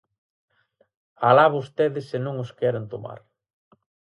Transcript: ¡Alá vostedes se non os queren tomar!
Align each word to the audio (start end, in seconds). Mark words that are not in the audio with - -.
¡Alá 1.27 1.45
vostedes 1.55 2.05
se 2.11 2.17
non 2.25 2.35
os 2.43 2.51
queren 2.59 2.85
tomar! 2.93 3.19